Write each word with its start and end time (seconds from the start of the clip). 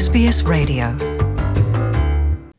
SBS 0.00 0.44
Radio. 0.48 0.86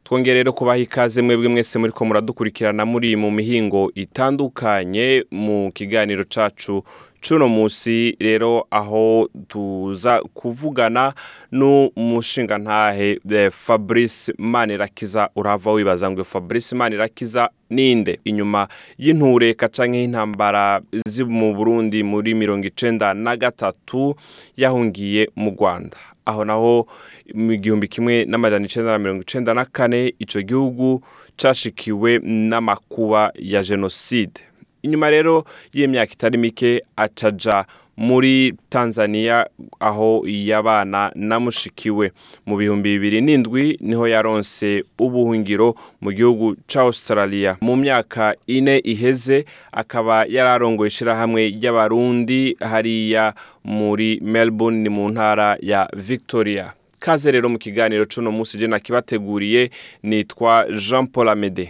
Twongere 0.03 0.33
rero 0.33 0.53
kubaha 0.53 0.77
ikaze 0.77 1.21
mwebwe 1.21 1.47
mwese 1.47 1.79
muri 1.79 1.91
ko 1.93 2.05
muradukurikirana 2.05 2.85
muri 2.85 3.15
mu 3.15 3.31
mihingo 3.31 3.91
itandukanye 3.95 5.25
mu 5.31 5.71
kiganiro 5.71 6.23
cacu 6.23 6.83
cuno 7.27 7.47
musi. 7.49 8.15
Rero 8.19 8.67
aho 8.71 9.29
tuza 9.47 10.21
kuvugana 10.33 11.13
n'umushingantahe 11.51 13.19
eh, 13.31 13.51
Fabrice 13.51 14.33
Manirakiza. 14.37 15.29
Urava 15.35 15.71
wibaza 15.71 16.11
ngo 16.11 16.23
Fabrice 16.23 16.75
Manirakiza 16.75 17.49
ninde? 17.69 18.19
Inyuma 18.23 18.67
y'intureka 18.97 19.69
canke 19.69 19.97
y'intambara 19.97 20.81
mu 21.27 21.55
Burundi 21.55 22.03
muri 22.03 22.33
mirongo 22.33 22.67
icenda 22.67 23.13
na 23.13 23.37
gatatu 23.37 24.15
yahungiye 24.57 25.29
mu 25.35 25.55
Rwanda. 25.59 25.97
Aho 26.25 26.45
naho 26.45 26.87
mu 27.33 27.55
gihumbi 27.55 27.87
kimwe 27.87 28.25
n'amajana 28.25 28.65
icenda 28.65 28.91
na 28.91 28.99
mirongo 28.99 29.21
icenda 29.21 29.53
na 29.53 29.65
kane 29.65 30.13
ico 30.19 30.41
gihugu 30.41 31.01
cashikiwe 31.37 32.19
n'amakuba 32.23 33.31
ya 33.35 33.63
jenoside. 33.63 34.41
Inyuma 34.81 35.09
rero 35.09 35.45
y'imyaka 35.73 36.13
itari 36.13 36.37
mike 36.37 36.81
acaja 36.95 37.65
muri 37.97 38.53
tanzania 38.69 39.45
aho 39.79 40.23
yabana 40.25 41.11
namushikiwe 41.15 42.11
mu 42.45 42.57
bihumbi 42.57 42.89
bibiri 42.99 43.21
n'indwi 43.21 43.77
ni 43.81 43.95
ho 43.95 44.07
yaronse 44.07 44.83
ubuhungiro 44.99 45.75
mu 46.01 46.11
gihugu 46.11 46.55
ca 46.67 46.81
australia. 46.81 47.57
Mu 47.61 47.75
myaka 47.75 48.35
ine 48.47 48.79
iheze 48.83 49.45
akaba 49.71 50.25
yararongoye 50.25 50.87
ishirahamwe 50.87 51.47
ry'abarundi 51.49 52.55
hariya 52.59 53.33
muri 53.63 54.19
melbourne 54.23 54.83
ni 54.83 54.89
mu 54.89 55.09
ntara 55.09 55.57
ya 55.61 55.87
victoria. 55.93 56.73
Kaze 56.99 57.31
rero 57.31 57.49
mu 57.49 57.57
kiganiro 57.57 58.05
cuno 58.05 58.31
musi 58.31 58.57
je 58.57 58.67
nakibateguriye 58.67 59.69
nitwa 60.03 60.65
jean 60.69 61.07
paul 61.07 61.29
amede. 61.29 61.69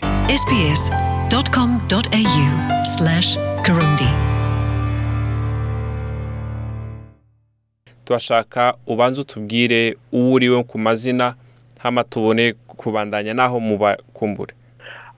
Turashaka 8.06 8.74
ubanze 8.88 9.22
utubwire 9.22 9.98
uwo 10.12 10.34
uriwe 10.34 10.64
ku 10.64 10.78
mazina 10.80 11.36
hama 11.80 12.04
tubone 12.04 12.54
kubandanya 12.68 13.34
naho 13.34 13.60
mubakumbure. 13.60 14.54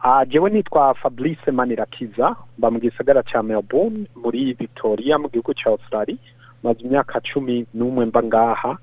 Ah, 0.01 0.25
jewe 0.25 0.49
nitwa 0.49 0.93
Fabrice 0.93 1.51
Manirakiza 1.51 2.35
mba 2.57 2.71
mu 2.71 2.79
gisagara 2.79 3.23
ca 3.23 3.43
Melbourne 3.43 4.05
muri 4.15 4.53
Victoria 4.53 5.17
mu 5.17 5.29
gihugu 5.29 5.53
ca 5.53 5.69
Australia. 5.69 6.17
Maze 6.63 6.79
imyaka 6.79 7.21
cumi 7.21 7.65
n'umwe 7.73 8.05
mba 8.05 8.23
ngaha. 8.23 8.69
Ah, 8.71 8.77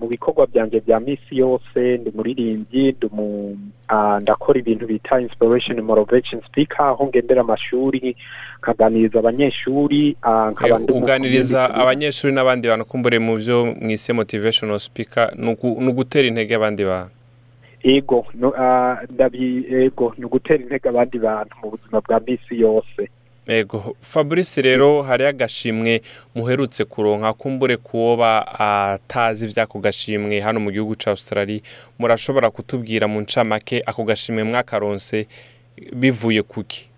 mu 0.00 0.06
bikorwa 0.08 0.46
vyanje 0.46 0.78
vya 0.78 1.00
misi 1.00 1.36
yose 1.38 1.98
ndi 2.00 2.10
muririmbyi 2.14 2.96
ah, 3.88 4.20
ndakora 4.20 4.58
ibintu 4.58 4.86
bita 4.86 5.20
inspiration 5.20 5.80
motivation 5.80 6.40
speaker 6.48 6.86
aho 6.86 7.06
ngendera 7.06 7.40
amashuri 7.40 8.16
nkaganiriza 8.58 9.18
abanyeshuri 9.18 10.16
ah, 10.22 10.52
uganiriza 10.88 11.74
abanyeshuri 11.74 12.32
n'abandi 12.32 12.68
bantu. 12.68 12.84
Kumbure 12.84 13.18
mu 13.18 13.36
vyo 13.36 13.74
mwise 13.80 14.12
motivational 14.12 14.78
speaker 14.78 15.30
ni 15.36 15.50
ugu- 15.52 15.80
ni 15.80 15.88
ugutera 15.88 16.28
intege 16.28 16.54
abandi 16.54 16.84
bantu. 16.84 17.10
Ego 17.82 18.24
ah, 18.58 18.96
ndabi 19.10 19.64
ego 19.70 20.14
ni 20.18 20.24
ugutera 20.24 20.62
intege 20.62 20.88
abandi 20.88 21.18
bantu 21.18 21.54
mu 21.62 21.70
buzima 21.70 22.00
bwa 22.00 22.20
misi 22.20 22.60
yose. 22.60 23.08
Ego. 23.46 23.96
Fabrice 24.00 24.62
rero 24.62 25.02
hariho 25.02 25.28
agashimwe 25.30 26.02
muherutse 26.34 26.84
kuronka 26.84 27.32
kumbure 27.32 27.76
kuwoba 27.76 28.46
atazi 28.58 29.46
ivy'ako 29.46 29.78
gashimwe 29.78 30.40
hano 30.40 30.60
mu 30.60 30.70
gihugu 30.70 30.94
ca 30.96 31.10
australia. 31.10 31.60
Murashobora 31.98 32.50
kutubwira 32.50 33.08
mu 33.08 33.20
ncamake 33.20 33.82
ako 33.86 34.04
gashimwe 34.04 34.44
mwakaronse 34.44 35.26
bivuye 35.92 36.42
kuki? 36.42 36.88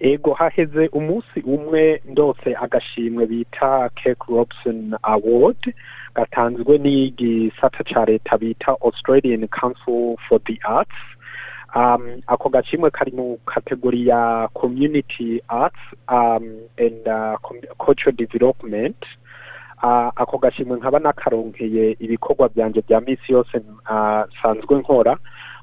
Ego 0.00 0.34
haheze 0.34 0.88
umunsi 0.92 1.40
umwe 1.44 2.02
ndose 2.04 2.56
agashimwe 2.60 3.26
bita 3.26 3.90
Cake 3.94 4.24
Robson 4.28 4.94
Award 5.02 5.74
gatanzwe 6.14 6.78
n'igisata 6.78 7.84
ca 7.84 8.04
leta 8.04 8.38
bita 8.38 8.76
Australian 8.82 9.48
Council 9.48 10.16
for 10.28 10.38
the 10.44 10.58
Arts. 10.64 10.94
Um, 11.74 12.20
ako 12.26 12.48
gashimwe 12.48 12.90
kari 12.90 13.12
mu 13.12 13.38
kategori 13.46 14.06
ya 14.08 14.48
community 14.54 15.42
arts 15.48 15.80
um, 16.08 16.44
and 16.78 17.08
uh, 17.08 17.36
cultural 17.78 18.16
development. 18.16 18.96
Uh, 19.82 20.08
ako 20.16 20.38
gashimwe 20.38 20.76
nkaba 20.76 20.98
nakaronkeye 20.98 21.96
ibikorwa 22.00 22.48
vyanje 22.48 22.80
vya 22.80 23.00
misi 23.00 23.32
yose 23.32 23.56
uh, 23.90 24.22
sanzwe 24.42 24.78
nkora. 24.78 25.16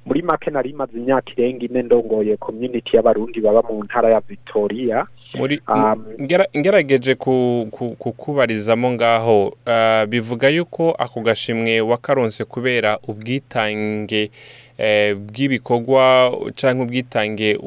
Muri 0.06 0.22
make 0.22 0.51
nari 0.51 0.73
maze 0.73 0.97
imyaka 0.97 1.31
irenga 1.38 1.66
ine 1.66 1.81
ndongoye 1.84 2.38
community 2.38 2.95
y'abarundi 2.95 3.41
baba 3.41 3.62
mu 3.62 3.84
ntara 3.84 4.09
ya 4.09 4.19
Victoria. 4.19 5.06
Muri 5.35 5.62
Um, 5.67 6.03
ngera- 6.19 6.50
ngerageje 6.57 7.16
ku- 7.16 7.67
ku- 7.72 7.95
kukubarizamo 8.00 8.91
ngaho 8.91 9.47
uh, 9.47 10.03
bivuga 10.09 10.50
yuko 10.50 10.91
ako 10.91 11.22
gashimwe 11.22 11.81
wakaronse 11.81 12.45
kubera 12.45 13.00
ubwitange 13.07 14.31
eh, 14.78 15.16
bw'ibikorwa 15.16 16.31
canke 16.56 16.83
ubwitange 16.83 17.59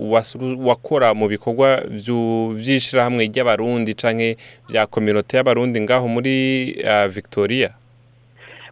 wakora 0.60 1.14
mu 1.14 1.28
bikorwa 1.28 1.80
vy'ishirahamwe 2.52 3.26
ry'abarundi 3.32 3.94
canke 3.94 4.36
vya 4.68 4.86
kominote 4.86 5.36
y'abarundi 5.36 5.80
ngaho 5.80 6.08
muri 6.08 6.34
uh, 6.84 7.06
victoria. 7.08 7.70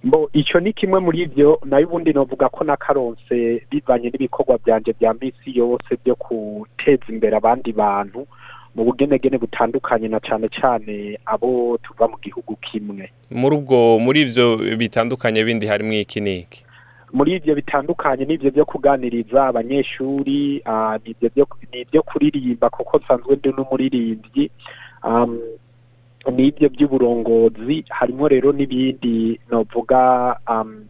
Mbo 0.04 0.30
ico 0.32 0.60
ni 0.60 0.72
kimwe 0.72 1.00
muri 1.00 1.20
ivyo 1.22 1.60
na 1.64 1.78
yo 1.78 1.86
ubundi 1.86 2.12
novuga 2.12 2.48
ko 2.48 2.64
nakaronse 2.64 3.66
bivanye 3.70 4.10
n'ibikorwa 4.10 4.58
vyanje 4.64 4.92
vya 4.92 5.14
misi 5.14 5.58
yose 5.58 5.94
vyo 6.04 6.16
guteza 6.20 7.04
imbere 7.08 7.36
abandi 7.36 7.72
bantu 7.72 8.26
mu 8.74 8.84
bugenegene 8.84 9.38
butandukanye 9.38 10.08
na 10.08 10.20
cane 10.20 10.48
cane 10.48 11.18
abo 11.26 11.78
tuva 11.82 12.08
mu 12.08 12.16
gihugu 12.22 12.56
kimwe. 12.56 13.12
Muri 13.30 13.56
ubwo 13.56 13.98
muri 13.98 14.20
ivyo 14.22 14.56
bitandukanye 14.76 15.44
bindi 15.44 15.66
harimwo 15.66 15.94
iki 15.94 16.20
n'iki? 16.20 16.64
Muri 17.12 17.32
ivyo 17.36 17.54
bitandukanye 17.54 18.24
n'ivyo 18.24 18.50
vyo 18.50 18.64
kuganiriza 18.64 19.44
abanyeshuri 19.46 20.62
ah, 20.64 20.98
vyo 21.34 21.46
n'ivyo 21.72 22.02
kuririmba 22.02 22.70
kuko 22.70 22.98
nsanzwe 22.98 23.36
ndi 23.36 23.48
n'umuririmbyi 23.48 24.50
um, 25.04 25.38
n'ibyo 26.30 26.68
by'uburongozi 26.68 27.84
harimo 27.90 28.28
rero 28.28 28.52
n'ibindi 28.52 29.40
novuga 29.50 30.36
um, 30.48 30.86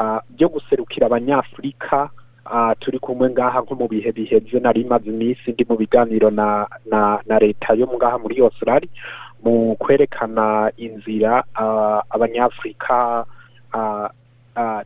uh, 0.00 0.18
byo 0.36 0.48
guserukira 0.48 1.06
abanyafurika 1.06 2.10
uh, 2.46 2.72
turi 2.80 2.98
kumwe 2.98 3.30
ngaha 3.30 3.60
nko 3.60 3.74
mu 3.74 3.88
bihe 3.88 4.12
biheze 4.12 4.60
nari 4.60 4.84
maze 4.84 5.08
iminsi 5.08 5.52
ndi 5.52 5.64
mu 5.68 5.76
biganiro 5.76 6.30
na 6.30 6.68
leta 7.40 7.72
yo 7.74 7.88
ngaha 7.96 8.18
muri 8.18 8.40
Australia 8.40 8.90
mu 9.44 9.76
kwerekana 9.76 10.72
inzira 10.76 11.44
uh, 11.56 12.00
abanyafurika 12.10 13.24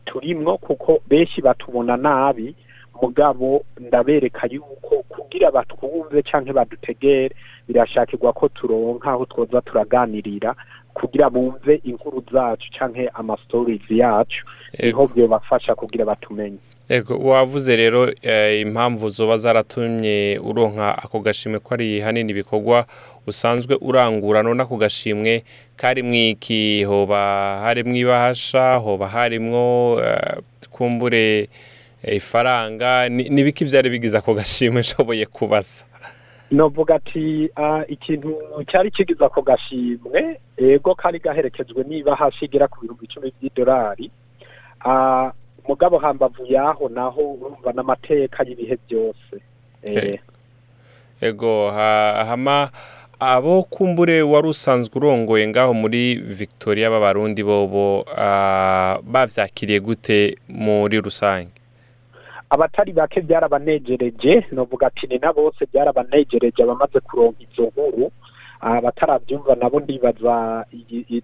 turimwo 0.05 0.57
kuko 0.57 0.99
benshi 1.07 1.41
batubona 1.41 1.97
nabi. 1.97 2.55
Mugabo 3.01 3.63
ndabereka 3.79 4.47
yuko 4.51 5.03
kugira 5.09 5.51
batwumve 5.51 6.21
canke 6.23 6.51
badutegere 6.53 7.35
birashakirwa 7.69 8.33
ko 8.33 8.49
turonka 8.49 9.11
aho 9.11 9.25
twoza 9.25 9.61
turaganirira 9.61 10.55
kugira 10.93 11.29
bumve 11.29 11.81
inkuru 11.83 12.23
zacu 12.33 12.67
canke 12.79 13.09
ama 13.13 13.37
stories 13.45 13.81
yacu. 13.89 14.45
Niho 14.83 15.07
byobafasha 15.07 15.75
kugira 15.75 16.05
batumenye. 16.05 16.57
Ego. 16.89 17.17
Wavuze 17.17 17.75
rero 17.75 18.11
eh, 18.21 18.61
impamvu 18.61 19.09
zoba 19.09 19.37
zaratumye 19.37 20.39
uronka 20.43 20.97
ako 21.03 21.19
gashimwe 21.19 21.59
ko 21.59 21.73
ari 21.73 21.99
hanini 22.01 22.31
ibikorwa 22.31 22.85
usanzwe 23.27 23.77
urangura 23.81 24.43
none 24.43 24.61
ako 24.61 24.77
gashimwe 24.77 25.43
karimwo 25.77 26.15
iki? 26.33 26.83
Hoba 26.83 27.19
harimwo 27.61 27.95
ibahasha? 27.95 28.75
Hoba 28.75 29.07
harimwo 29.07 30.01
eh, 30.03 30.37
kumbure 30.71 31.49
eh, 32.03 32.15
ifaranga? 32.15 33.09
Ni 33.09 33.29
ni 33.29 33.43
biki 33.43 33.65
vyari 33.65 33.89
bigize 33.89 34.17
ako 34.17 34.33
gashimwe 34.33 34.81
nshoboye 34.85 35.25
kubasa 35.25 35.85
novuga 36.51 36.95
ati 36.95 37.49
uh, 37.57 37.81
ikintu 37.87 38.35
cyari 38.71 38.91
kigize 38.91 39.25
ako 39.25 39.41
gashimwe 39.41 40.39
ego 40.57 40.95
kari 40.95 41.19
gaherekejwe 41.19 41.83
n'ibahasha 41.83 42.45
igera 42.45 42.67
ku 42.67 42.81
bihumbi 42.81 43.05
icumi 43.05 43.33
by'idolari. 43.41 44.11
Uh, 44.85 45.29
mugabo 45.67 45.97
hambavu 45.97 46.45
yaho 46.49 46.89
naho 46.89 47.21
urumva 47.33 47.71
n'amateka 47.73 48.43
y'ibihe 48.43 48.77
byose. 48.87 49.35
Eh. 49.83 50.19
ego 51.21 51.71
ha- 51.71 52.25
hama 52.25 52.69
abo 53.19 53.63
kumbure 53.63 54.21
wari 54.21 54.47
usanzwe 54.47 54.95
urongoye 54.95 55.47
ngaho 55.47 55.73
muri 55.73 56.15
victoria 56.15 56.89
b'abarundi 56.89 57.43
bobo 57.43 58.05
ah, 58.17 58.97
bavyakiriye 59.03 59.79
gute 59.79 60.35
muri 60.47 61.01
rusange? 61.01 61.51
Abatari 62.49 62.93
bake 62.93 63.21
byarabanejereje 63.21 64.45
novuga 64.51 64.87
ati 64.87 65.07
ni 65.07 65.17
na 65.17 65.33
bose 65.33 65.65
byarabanejereje 65.73 66.63
abamaze 66.63 66.99
kuronka 66.99 67.41
izo 67.43 67.63
nkuru. 67.69 68.11
Abatarabyumva 68.61 69.55
nabo 69.55 69.79
ndibaza 69.79 70.65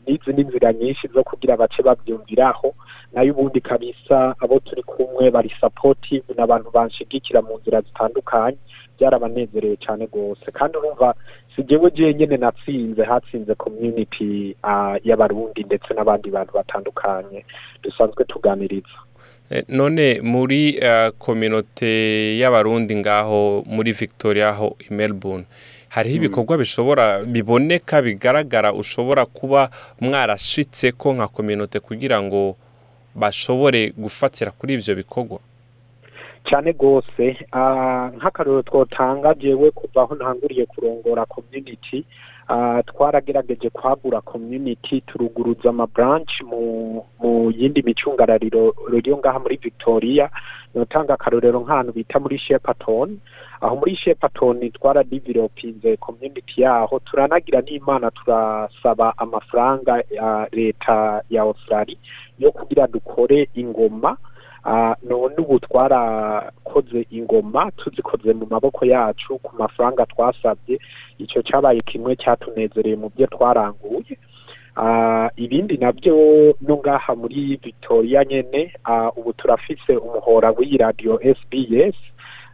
n'izi 0.08 0.32
n'inzira 0.34 0.74
nyinshi 0.74 1.08
zo 1.08 1.24
kugira 1.24 1.58
bace 1.58 1.84
babyumviraho 1.84 2.76
na 3.14 3.22
yo 3.28 3.34
ubundi 3.34 3.62
kabisa 3.62 4.36
abo 4.40 4.60
turi 4.60 4.84
kumwe 4.84 5.32
bari 5.32 5.52
supportive 5.60 6.24
n'abantu 6.38 6.72
banshigikira 6.72 7.42
mu 7.42 7.58
nzira 7.60 7.82
zitandukanye 7.82 8.58
byarabanezereye 8.98 9.76
cyane 9.84 10.06
rwose. 10.08 10.48
Kandi 10.52 10.78
urumva 10.78 11.14
si 11.56 11.64
jewe 11.64 11.92
jenyine 11.92 12.38
natsinze 12.38 13.04
hatsinze 13.04 13.56
community 13.56 14.56
uh, 14.64 14.96
y'abarundi 15.04 15.64
ndetse 15.68 15.92
n'abandi 15.94 16.30
bantu 16.32 16.54
batandukanye. 16.56 17.44
Dusanzwe 17.84 18.24
tuganiriza. 18.26 18.96
None 19.68 20.22
muri 20.22 20.80
kominote 21.20 22.38
y'abarundi 22.40 22.96
ngaho 22.96 23.64
muri 23.68 23.92
victoria 23.92 24.50
aho 24.50 24.76
i 24.90 24.94
melbourne 24.94 25.46
hariho 25.90 26.16
ibikorwa 26.16 26.58
bishobora 26.58 27.24
biboneka 27.24 28.02
bigaragara 28.02 28.74
ushobora 28.74 29.26
kuba 29.26 29.70
mwarashitse 30.02 30.92
ko 30.92 31.14
nka 31.14 31.28
kominote 31.28 31.80
kugira 31.80 32.22
ngo 32.22 32.58
bashobore 33.16 33.94
gufatira 33.98 34.52
kuri 34.52 34.74
ivyo 34.74 34.96
bikorwa? 34.96 35.40
Cyane 36.46 36.72
rwose 36.72 37.38
ah, 37.52 38.10
nk'akarero 38.18 38.62
twotanga 38.62 39.34
jewe 39.34 39.72
kuva 39.72 40.02
aho 40.02 40.16
ntanguriye 40.16 40.66
kurongora 40.66 41.26
community 41.26 42.06
ah, 42.48 42.84
twaragerageje 42.84 43.70
kwagura 43.70 44.22
community 44.22 45.02
turuguruza 45.02 45.70
ama 45.70 45.88
branch 45.88 46.42
mu 46.46 47.04
yindi 47.58 47.82
micungarariro 47.84 48.74
yo 49.06 49.18
ngaha 49.18 49.40
muri 49.40 49.58
victoria 49.58 50.30
notanga 50.76 51.14
akarorero 51.14 51.60
nk'ahantu 51.62 51.92
bita 51.94 52.20
muri 52.20 52.38
shepaton 52.38 53.18
aho 53.62 53.76
muri 53.76 53.96
shepaton 53.96 54.60
twaradevelopinze 54.72 55.98
community 55.98 56.62
yaho 56.62 57.00
turanagira 57.00 57.62
n'imana 57.62 58.12
turasaba 58.12 59.14
amafaranga 59.18 60.04
ya 60.12 60.48
leta 60.52 61.22
ya 61.30 61.42
australia 61.42 61.98
yo 62.40 62.52
kugira 62.52 62.88
dukore 62.88 63.50
ingoma 63.56 64.18
Ah, 64.18 64.18
none 65.10 65.36
ubu 65.38 65.60
twarakoze 65.60 67.06
ingoma 67.12 67.72
tuzikoze 67.72 68.34
mu 68.34 68.46
maboko 68.50 68.86
yacu 68.86 69.38
ku 69.40 69.56
mafaranga 69.60 70.06
twasabye. 70.06 70.80
Icyo 71.18 71.42
cyabaye 71.42 71.80
kimwe 71.86 72.16
cyatunezereye 72.16 72.96
mu 72.96 73.10
byo 73.16 73.28
twaranguye. 73.28 74.18
Ah, 74.78 75.30
ibindi 75.38 75.78
na 75.78 75.92
byo 75.92 76.16
no 76.62 76.76
ngaha 76.78 77.16
muri 77.16 77.56
victoria 77.64 78.26
nyene 78.26 78.74
ah, 78.84 79.10
ubu 79.16 79.34
turafise 79.34 79.96
umuhora 79.98 80.52
w'iyi 80.52 80.78
radio 80.78 81.20
sbs 81.40 81.96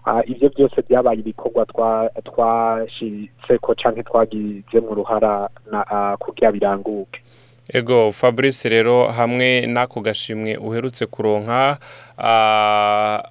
Ah, 0.06 0.22
ibyo 0.26 0.50
byose 0.50 0.82
byabaye 0.90 1.20
ibikorwa 1.20 1.66
twa- 1.66 2.10
twashitseko 2.26 3.76
canke 3.76 4.04
twagizemwo 4.04 4.92
uruhara 4.92 5.50
ah, 5.74 6.18
kugira 6.18 6.52
biranguke. 6.52 7.22
Ego 7.74 8.12
fabrice 8.12 8.70
rero 8.70 9.08
hamwe 9.08 9.66
n'ako 9.68 10.02
gashimwe 10.02 10.58
uherutse 10.58 11.06
kuronka 11.06 11.78
ah, 12.18 13.24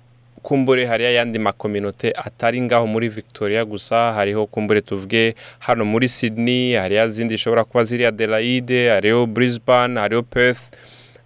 kumbure 0.43 0.87
hariyo 0.87 1.09
ayandi 1.11 1.39
makominote 1.39 2.13
atari 2.17 2.61
ngaho 2.61 2.87
muri 2.87 3.09
victoria 3.09 3.65
gusa 3.65 4.13
hariho 4.13 4.47
kumbure 4.47 4.81
tuvuge 4.81 5.35
hano 5.59 5.85
muri 5.85 6.09
sydney 6.09 6.75
hariyo 6.75 7.07
izindi 7.07 7.35
zishobora 7.35 7.65
kuba 7.65 7.85
ziri 7.85 8.07
adelaide 8.07 8.89
hariho 8.91 9.27
brisbane 9.27 10.01
hariho 10.01 10.23
perth. 10.23 10.73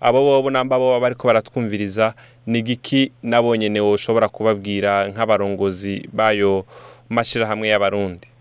Abo 0.01 0.21
bobo 0.21 0.51
namba 0.51 0.79
bo 0.79 1.01
bariko 1.01 1.27
baratwumviriza 1.29 2.15
ni 2.47 2.63
giki 2.63 3.13
nabo 3.23 3.57
nyene 3.57 3.81
woshobora 3.81 4.29
kubabwira 4.29 5.09
nk'abarongozi 5.09 6.09
bayo 6.13 6.67
mashirahamwe 7.09 7.69
y'abarundi? 7.69 8.34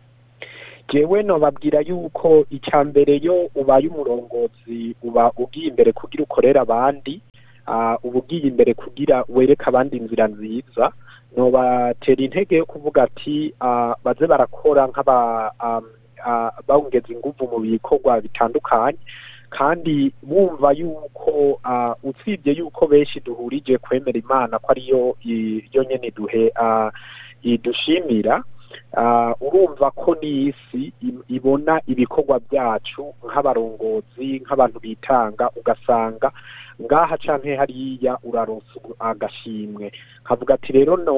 Jewe 0.93 1.23
nobabwira 1.23 1.79
yuko 1.81 2.45
icya 2.53 2.83
mbere 2.85 3.17
yo 3.23 3.49
ubaye 3.55 3.87
umurongozi 3.89 4.95
uba 5.03 5.31
ugiye 5.37 5.67
imbere 5.73 5.91
kugira 5.91 6.23
ukorera 6.23 6.61
abandi 6.61 7.17
uba 8.03 8.19
ugiye 8.19 8.45
imbere 8.51 8.73
kugira 8.77 9.25
wereke 9.29 9.65
abandi 9.67 9.97
inzira 9.97 10.27
nziza. 10.27 10.91
Nobatera 11.37 12.21
intege 12.23 12.55
yo 12.61 12.65
kuvuga 12.69 13.03
ati 13.09 13.53
baze 14.03 14.27
barakora 14.27 14.85
nk'aba 14.87 15.17
bongeza 16.67 17.09
inguvu 17.13 17.43
mu 17.51 17.59
bikorwa 17.65 18.21
bitandukanye. 18.21 18.97
Kandi 19.49 20.13
bumva 20.23 20.71
yuko 20.77 21.57
usibye 22.03 22.53
yuko 22.53 22.85
benshi 22.87 23.17
duhurije 23.19 23.77
kwemera 23.81 24.19
imana 24.19 24.59
ko 24.61 24.67
ariyo 24.71 25.15
yo 25.73 25.81
nyene 25.89 26.11
duhe 26.15 26.53
idushimira. 27.41 28.43
Urumva 29.41 29.91
ko 29.91 30.15
n'isi 30.21 30.93
ibona 31.29 31.81
ibikorwa 31.87 32.39
byacu 32.39 33.13
nk'abarongozi 33.25 34.39
nk'abantu 34.43 34.79
bitanga 34.79 35.49
ugasanga 35.59 36.31
ngaha 36.81 37.17
canke 37.17 37.55
hariya 37.55 38.17
uraronsa 38.23 38.79
agashimwe. 38.99 39.91
Kavuga 40.23 40.53
ati 40.53 40.71
rero 40.73 40.97
no 40.97 41.17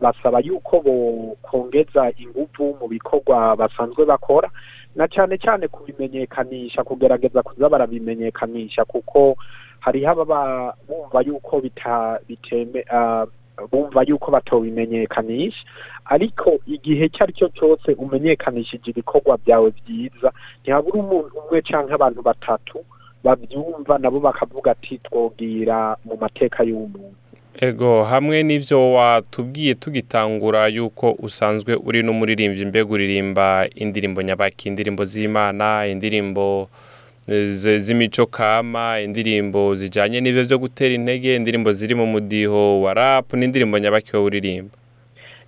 basaba 0.00 0.40
yuko 0.40 0.80
bokongeza 0.80 2.12
inguvu 2.16 2.76
mu 2.80 2.88
bikorwa 2.88 3.56
basanzwe 3.56 4.04
bakora 4.04 4.48
na 4.96 5.08
cyane 5.08 5.36
cyane 5.38 5.68
kubimenyekanisha 5.68 6.84
kugerageza 6.84 7.42
kuza 7.42 7.68
barabimenyekanisha 7.68 8.84
kuko 8.84 9.36
hariho 9.80 10.10
ababa 10.10 10.74
bumva 10.88 11.20
yuko 11.20 11.60
bita 11.60 12.18
biteme 12.28 12.84
ah, 12.90 13.26
bumva 13.72 14.02
yuko 14.08 14.30
batobimenyekanisha 14.30 15.64
ariko 16.04 16.58
igihe 16.66 17.04
icyo 17.06 17.24
ari 17.24 17.32
cyo 17.32 17.48
cyose 17.48 17.92
umenyekanishije 17.98 18.90
ibikorwa 18.90 19.36
byawe 19.44 19.70
byiza 19.78 20.32
ntihabura 20.62 20.98
umuntu 21.00 21.32
umwe 21.40 21.62
cyangwa 21.62 21.94
abantu 21.94 22.22
batatu 22.22 22.78
babyumva 23.24 23.98
nabo 23.98 24.20
bakavuga 24.20 24.70
ati 24.70 24.98
twogira 24.98 25.96
mu 26.04 26.14
mateka 26.20 26.62
y'umuntu. 26.64 27.10
Ego 27.60 28.04
hamwe 28.04 28.42
n'ivyo 28.42 28.92
watubwiye 28.92 29.74
tugitangura 29.74 30.66
yuko 30.68 31.16
usanzwe 31.18 31.74
uri 31.74 32.02
n'umuririmbyi 32.02 32.64
mbega 32.68 32.90
uririmba 32.94 33.66
indirimbo 33.74 34.22
nyabaki 34.22 34.68
indirimbo 34.68 35.04
z'imana 35.04 35.86
indirimbo 35.86 36.68
z'imico 37.28 38.26
kama 38.26 39.00
indirimbo 39.00 39.74
zijanye 39.74 40.20
n'ivyo 40.20 40.44
vyo 40.44 40.58
gutera 40.58 40.94
intege 40.94 41.36
indirimbo 41.36 41.72
ziri 41.72 41.94
mu 41.94 42.06
mudiho 42.06 42.80
wa 42.82 42.94
rap 42.94 43.32
n'indirimbo 43.34 43.78
nyabaki 43.78 44.16
wowe 44.16 44.26
uririmba. 44.26 44.74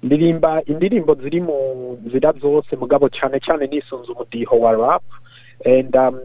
Ndirimba 0.02 0.62
indirimbo 0.66 1.14
ziri 1.14 1.40
mu 1.40 1.58
nzira 2.06 2.32
zose 2.32 2.76
mugabo 2.76 3.08
cyane 3.08 3.40
cyane 3.40 3.66
nisunze 3.66 4.12
umudiho 4.12 4.58
wa 4.58 4.72
rap 4.72 5.02
and 5.64 5.96
um, 5.96 6.18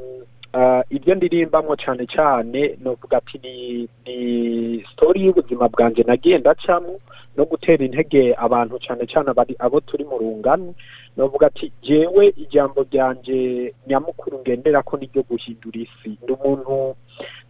uh, 0.54 0.82
ibyo 0.90 1.16
ndirimbamwo 1.16 1.76
cyane 1.76 2.06
cyane 2.08 2.78
novuga 2.84 3.18
ati 3.18 3.40
ni 3.44 3.88
ni 4.06 4.86
story 4.94 5.26
y'ubuzima 5.26 5.70
bwanje 5.70 6.04
nagiye 6.04 6.38
ndacamo 6.38 7.00
no 7.38 7.46
gutera 7.46 7.86
intege 7.86 8.34
abantu 8.38 8.78
cyane 8.80 9.06
cyane 9.06 9.30
abo 9.60 9.80
turi 9.80 10.04
mu 10.06 10.18
rungano 10.18 10.74
novuga 11.18 11.48
ati 11.48 11.72
jewe 11.82 12.34
ijambo 12.38 12.84
ryanje 12.92 13.74
nyamukuru 13.88 14.40
ngendera 14.40 14.82
ko 14.84 14.98
niryo 14.98 15.24
guhindura 15.24 15.80
isi. 15.80 16.18
Ndi 16.24 16.32
umuntu 16.34 16.96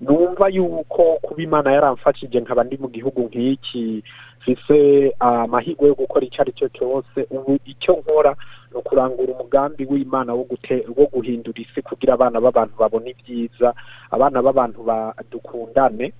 numva 0.01 0.47
yuko 0.49 1.03
kuba 1.21 1.41
imana 1.43 1.71
yaramfashije 1.71 2.39
nkaba 2.39 2.63
ndi 2.63 2.77
mu 2.77 2.87
gihugu 2.89 3.21
nk'iki. 3.27 4.03
Mfise 4.41 5.15
amahirwe 5.19 5.87
yo 5.87 5.95
gukora 5.95 6.25
icyo 6.25 6.41
ari 6.41 6.51
cyo 6.51 6.67
cyose. 6.69 7.19
Ubu 7.31 7.59
icyo 7.65 7.93
nkora 8.03 8.35
ni 8.71 8.77
ukurangura 8.79 9.33
umugambi 9.33 9.85
w'imana 9.85 10.33
wo 10.35 11.05
guhindura 11.13 11.59
isi 11.61 11.81
kugira 11.81 12.13
abana 12.19 12.41
b'abantu 12.43 12.75
babone 12.77 13.09
ibyiza 13.15 13.73
abana 14.11 14.41
b'abantu 14.43 14.83
badukundane. 14.83 16.11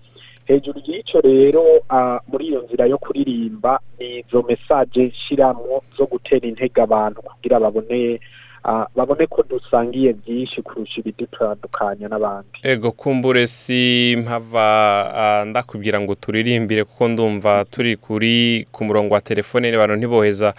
Hejuru 0.46 0.80
y'icyo 0.86 1.22
rero 1.22 1.64
muri 2.28 2.48
iyo 2.48 2.62
nzira 2.62 2.86
yo 2.86 2.98
kuririmba 2.98 3.80
ni 4.00 4.20
izo 4.20 4.42
mesaje 4.44 5.04
nshiramwo 5.04 5.84
zo 5.98 6.06
gutera 6.06 6.48
intege 6.48 6.82
abantu 6.82 7.22
kugira 7.22 7.60
babone 7.60 8.20
babone 8.96 9.28
ko 9.28 9.44
dusangiye 9.44 10.14
byinshi 10.14 10.62
kurusha 10.62 11.00
ibidutandukanya 11.00 12.08
n'abandi. 12.08 12.60
Ego 12.64 12.92
kumbure 12.92 13.48
si 13.48 14.16
mpava 14.20 15.44
ndakubwira 15.48 16.02
ngo 16.02 16.16
turirimbire 16.16 16.84
kuko 16.84 17.08
ndumva 17.08 17.66
turi 17.66 17.96
kuri 17.98 18.68
ku 18.72 18.84
murongo 18.84 19.14
wa 19.14 19.22
telefone 19.22 19.72
n'abantu 19.72 19.96
ntiboheza 19.96 20.54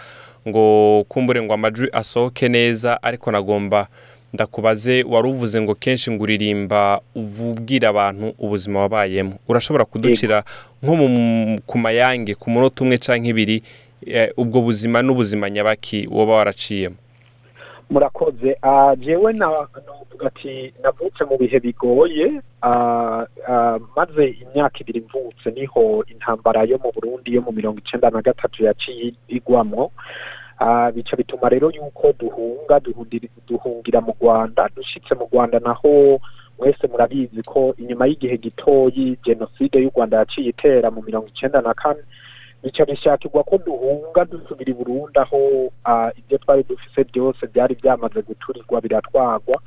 ngo 0.47 1.03
kumbure 1.09 1.41
ngo 1.41 1.53
amajwi 1.53 1.89
asohoke 1.93 2.49
neza 2.49 3.03
ariko 3.03 3.31
nagomba 3.31 3.87
ndakubaze 4.35 5.03
wari 5.03 5.27
uvuze 5.27 5.61
ngo 5.61 5.75
kenshi 5.75 6.11
ngo 6.11 6.23
uririmba 6.23 6.99
ubwira 7.15 7.89
abantu 7.89 8.33
ubuzima 8.39 8.79
wabayemo. 8.79 9.33
Urashobora 9.47 9.85
kuducira 9.85 10.43
nko 10.83 10.93
ku 11.65 11.75
mayange 11.77 12.35
ku 12.35 12.49
munota 12.51 12.83
umwe 12.83 12.97
cyangwa 12.99 13.27
ibiri 13.31 13.63
eh, 14.05 14.29
ubwo 14.37 14.61
buzima 14.61 15.01
n'ubuzima 15.01 15.49
nyabaki 15.49 16.07
woba 16.11 16.33
waraciyemo. 16.35 16.95
Murakoze. 17.89 18.57
Ah, 18.61 18.95
jewe 18.95 19.33
na 19.33 19.47
novuga 19.87 20.27
ati 20.27 20.73
navutse 20.83 21.23
mu 21.23 21.37
bihe 21.37 21.59
bigoye 21.59 22.41
ah, 22.61 23.23
ah, 23.47 23.79
maze 23.95 24.35
imyaka 24.43 24.79
ibiri 24.81 25.01
mvutse 25.01 25.49
ni 25.55 25.65
ho 25.65 26.03
intambara 26.11 26.63
yo 26.63 26.77
mu 26.83 26.91
burundi 26.91 27.33
yo 27.35 27.41
mu 27.41 27.51
mirongo 27.51 27.79
icenda 27.79 28.09
na 28.09 28.21
gatatu 28.21 28.63
yaciye 28.63 29.13
igwamwo. 29.27 29.91
Ah, 29.95 30.03
bica 30.93 31.15
bituma 31.17 31.49
rero 31.49 31.71
yuko 31.71 32.13
duhunga 32.19 32.79
duhungira 33.47 34.01
mu 34.01 34.13
rwanda 34.21 34.69
dushitse 34.75 35.15
mu 35.15 35.27
rwanda 35.31 35.59
naho 35.59 36.19
mwese 36.59 36.87
murabizi 36.87 37.43
ko 37.43 37.75
inyuma 37.77 38.07
y'igihe 38.07 38.37
gitoyi 38.37 39.17
jenoside 39.25 39.75
y'u 39.83 39.91
rwanda 39.95 40.17
yaciye 40.17 40.49
itera 40.49 40.91
mu 40.91 41.01
mirongo 41.03 41.27
icenda 41.27 41.61
na 41.61 41.73
kane. 41.73 41.99
Bica 42.63 42.85
bishakirwa 42.85 43.43
ko 43.43 43.57
duhunga 43.57 44.25
dusubira 44.25 44.71
i 44.71 44.73
burundi 44.73 45.19
aho 45.19 45.69
ah, 45.85 46.09
ibyo 46.17 46.37
twari 46.37 46.63
dufise 46.63 47.03
byose 47.03 47.47
byari 47.47 47.75
byamaze 47.75 48.21
guturirwa 48.21 48.81
biratwagwa 48.81 49.61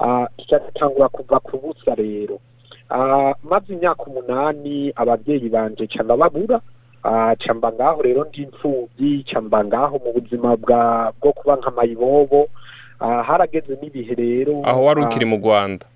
Ah, 0.00 0.26
kica 0.36 0.58
gitangura 0.62 1.08
kuva 1.08 1.40
ku 1.42 1.58
busa 1.58 1.94
rero. 1.98 2.38
Ah, 2.90 3.34
maze 3.42 3.72
imyaka 3.74 4.02
umunani 4.06 4.92
ababyeyi 4.96 5.48
banje 5.50 5.86
ca 5.90 6.02
ndababura 6.06 6.60
Ah, 7.04 7.34
ca 7.38 7.54
mba 7.54 7.72
ngaho 7.72 8.02
rero 8.02 8.24
ndi 8.24 8.42
imfuvyi 8.42 9.24
ca 9.24 9.40
mba 9.40 9.64
ngaho 9.64 9.98
mu 10.04 10.12
buzima 10.12 10.56
bwo 10.56 11.32
kuba 11.32 11.56
nka 11.56 11.70
mayibobo. 11.70 12.48
Ah, 13.00 13.22
harageze 13.22 13.78
n'ibihe 13.82 14.14
rero. 14.14 14.60
Aho 14.64 14.84
wari 14.84 15.02
ah, 15.02 15.04
ukiri 15.06 15.24
mu 15.24 15.36
rwanda. 15.38 15.86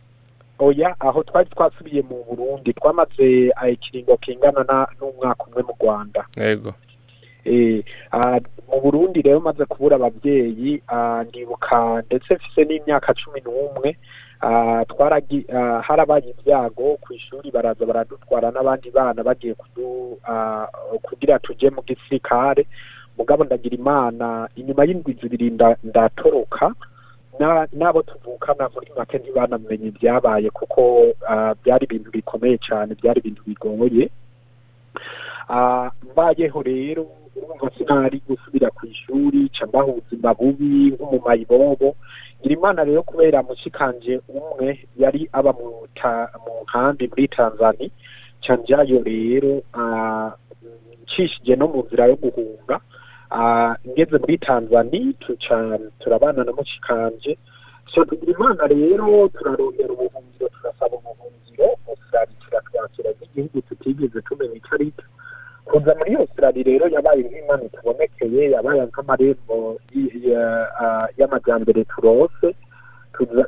oya 0.63 0.95
aho 1.01 1.23
twari 1.27 1.49
twasubiye 1.51 2.03
mu 2.07 2.23
burundi 2.31 2.73
twamaze 2.73 3.51
ah, 3.57 3.69
ikiringo 3.69 4.17
kingana 4.17 4.63
na- 4.69 4.87
n'umwaka 5.01 5.45
umwe 5.51 5.63
mu 5.63 5.75
rwanda. 5.81 6.23
Yego. 6.39 6.75
Eh, 7.45 7.83
ah, 8.13 8.39
mu 8.71 8.79
burundi 8.81 9.23
rero 9.23 9.41
maze 9.41 9.65
kubura 9.67 9.97
ababyeyi 9.97 10.83
ah, 10.89 11.25
ndibuka 11.29 12.03
ndetse 12.07 12.35
mfise 12.35 12.63
n'imyaka 12.65 13.11
cumi 13.15 13.41
n'umwe. 13.43 13.91
ah, 13.91 13.99
ah, 13.99 14.32
harabaye 15.87 16.35
ibyago 16.35 16.97
ku 17.01 17.15
ishuri 17.15 17.51
baraza 17.51 17.87
baradutwara 17.87 18.51
n'abandi 18.51 18.91
bana 18.91 19.23
bagiye 19.23 19.55
ah, 20.27 20.67
kugira 21.03 21.39
tuje 21.39 21.71
mu 21.71 21.83
gisirikare. 21.87 22.67
Mugabo 23.19 23.45
ndagira 23.45 23.77
imana 23.77 24.49
inyuma 24.57 24.85
y'indwi 24.85 25.13
zibiri 25.21 25.51
nda- 25.51 25.77
ndatoroka 25.85 26.75
na- 27.39 27.69
n'abo 27.73 28.03
tuvukana 28.03 28.69
muri 28.75 28.91
make 28.99 29.19
ntibanamenye 29.19 29.87
ibyabaye 29.95 30.51
kuko 30.51 31.13
ah, 31.29 31.55
byari 31.65 31.85
ibintu 31.87 32.11
bikomeye 32.11 32.59
cyane 32.59 32.95
byari 32.99 33.19
ibintu 33.21 33.43
bigoye. 33.47 34.11
Ah, 35.49 35.91
mbayeho 36.13 36.63
rero 36.63 37.07
urumva 37.37 37.71
sinari 37.77 38.23
gusubira 38.29 38.69
ku 38.77 38.87
ishuri 38.87 39.49
ca 39.57 39.67
mbaho 39.67 39.91
ubuzima 39.93 40.35
bubi 40.35 40.93
nk'umumayibobo 40.95 41.89
ngira 42.41 42.55
imana 42.59 42.81
rero 42.85 43.03
kubera 43.03 43.43
mushikanje 43.43 44.21
umwe 44.29 44.69
yari 45.03 45.29
aba 45.33 45.53
mu 45.53 45.87
nkambi 46.63 47.05
muri 47.11 47.29
tanzani 47.29 47.87
ca 48.45 48.55
njayo 48.57 48.99
rero 49.11 49.53
ncishije 51.03 51.57
no 51.57 51.67
mu 51.73 51.81
nzira 51.87 52.07
yo 52.11 52.17
guhunga. 52.23 52.77
Ngeze 53.89 54.17
muri 54.23 54.39
tanzani 54.39 55.01
tuca 55.23 55.57
turabana 56.01 56.45
na 56.45 56.53
mushikanje. 56.53 57.39
So 57.93 58.05
tugira 58.05 58.33
imana 58.33 58.67
rero 58.67 59.29
turarondera 59.35 59.93
ubuhungiro 59.93 60.49
turasaba 60.57 60.95
ubuhungiro 60.97 61.67
australia 61.89 62.37
kiratwakira 62.45 63.11
nk'igihugu 63.17 63.59
tutigeze 63.69 64.19
tumenya 64.27 64.55
ico 64.57 64.75
ari 64.75 64.89
cyo 64.97 65.05
kuza 65.73 65.95
muri 65.97 66.13
australia 66.21 66.65
rero 66.69 66.85
yabaye 66.95 67.23
nk'imana 67.25 67.65
tubonekeye 67.73 68.51
yabaye 68.55 68.81
nk'amarembo 68.87 69.81
ah, 70.83 71.07
y'amajyambere 71.19 71.85
turose 71.85 72.49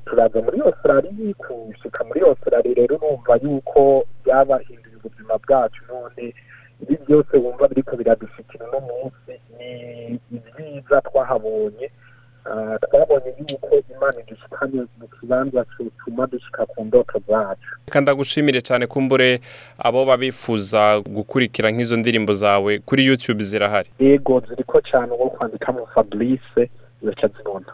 turaza 0.05 0.39
muri 0.43 0.61
australia 0.61 1.35
kushika 1.43 2.01
muri 2.09 2.21
australia 2.21 2.73
rero 2.81 2.97
urumva 2.97 3.33
yuko 3.45 4.05
byabahinduye 4.25 4.97
ubuzima 4.97 5.35
bwacu. 5.45 5.81
None 5.89 6.35
ibi 6.83 6.97
byose 7.07 7.37
wumva 7.37 7.69
biriko 7.69 7.97
biradushikira 7.97 8.65
uno 8.69 8.81
munsi 8.89 9.33
ni 9.59 9.71
ibyiza 10.37 11.01
twahabonye 11.01 11.87
Ah, 11.91 12.04
twabonye 12.89 13.31
yuko 13.39 13.69
imana 13.95 14.21
idushikanye 14.21 14.81
mu 15.01 15.07
kibanza 15.21 15.65
cotuma 15.65 16.27
dushika 16.27 16.67
ku 16.67 16.85
ndoto 16.85 17.19
zacu 17.29 17.69
reka 17.87 18.01
ndagushimire 18.01 18.61
cyane 18.61 18.87
kumbure 18.87 19.41
abo 19.79 20.05
babifuza 20.05 21.01
gukurikira 21.01 21.71
nk'izo 21.71 21.97
ndirimbo 21.97 22.33
zawe 22.33 22.79
kuri 22.79 23.07
youtube 23.07 23.45
zirahari 23.45 23.89
yego 23.99 24.43
ziriko 24.49 24.81
cyane 24.81 25.13
uwo 25.13 25.31
kwandikamo 25.31 25.87
fabrice 25.95 26.71
zica 27.03 27.29
zibona 27.37 27.67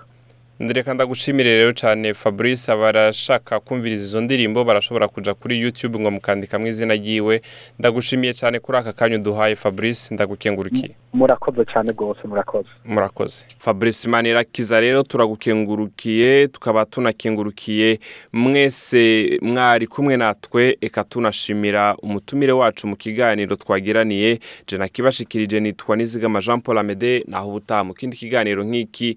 reka 0.60 0.94
ndagushimire 0.94 1.56
rero 1.56 1.72
cyane 1.72 2.14
fabrice 2.14 2.72
abarashaka 2.72 3.60
kumviriza 3.60 4.04
izo 4.04 4.20
ndirimbo 4.20 4.64
barashobora 4.64 5.08
kuja 5.08 5.34
kuri 5.34 5.60
youtube 5.60 5.98
ngo 5.98 6.10
mukandikamo 6.10 6.66
izina 6.66 6.94
ryiwe. 6.94 7.42
Ndagushimiye 7.78 8.32
cyane 8.34 8.60
kuri 8.60 8.78
aka 8.78 8.92
kanya 8.92 9.16
uduhaye 9.16 9.54
fabrice. 9.54 10.14
Ndagukengurukije 10.14 10.94
murakoze 11.12 11.64
cyane 11.72 11.92
rwose 11.92 12.20
murakoze. 12.28 12.68
Murakoze. 12.84 13.44
Fabrice 13.58 14.08
manirakiza 14.08 14.80
rero 14.80 15.02
turagukengurukiye 15.02 16.48
tukaba 16.48 16.84
tunakengurukiye. 16.84 17.98
Mwese 18.32 19.38
mwari 19.42 19.86
kumwe 19.86 20.16
natwe 20.16 20.76
eka 20.80 21.04
tunashimira 21.04 21.96
umutumire 22.02 22.52
wacu 22.52 22.86
mu 22.86 22.96
kiganiro 22.96 23.56
twagiraniye. 23.56 24.38
Je 24.66 24.78
nakibashikirije 24.78 25.60
nitwa 25.60 25.96
nizigama 25.96 26.40
jean 26.40 26.60
paul 26.60 26.78
amede 26.78 27.24
naho 27.28 27.48
ubutaha 27.48 27.84
mu 27.84 27.94
kindi 27.94 28.16
kiganiro 28.16 28.64
nk'iki 28.64 29.16